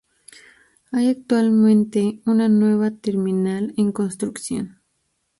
Hay 0.91 1.09
actualmente 1.09 2.23
una 2.25 2.49
nueva 2.49 2.89
terminal 2.89 3.71
en 3.77 3.91
construcción. 3.91 4.81